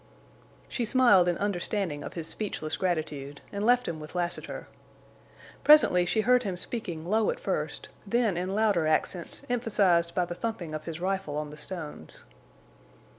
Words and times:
She 0.67 0.83
smiled 0.83 1.27
in 1.27 1.37
understanding 1.37 2.03
of 2.03 2.13
his 2.15 2.27
speechless 2.27 2.75
gratitude, 2.75 3.39
and 3.51 3.63
left 3.63 3.87
him 3.87 3.99
with 3.99 4.15
Lassiter. 4.15 4.67
Presently 5.63 6.07
she 6.07 6.21
heard 6.21 6.41
him 6.41 6.57
speaking 6.57 7.05
low 7.05 7.29
at 7.29 7.39
first, 7.39 7.89
then 8.07 8.35
in 8.35 8.55
louder 8.55 8.87
accents 8.87 9.43
emphasized 9.47 10.15
by 10.15 10.25
the 10.25 10.33
thumping 10.33 10.73
of 10.73 10.85
his 10.85 10.99
rifle 10.99 11.37
on 11.37 11.51
the 11.51 11.55
stones. 11.57 12.23